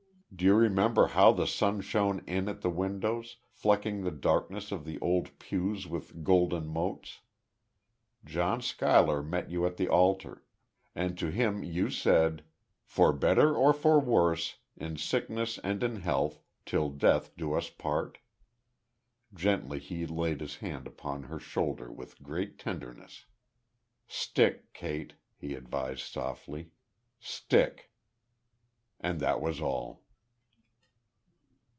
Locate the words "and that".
28.99-29.41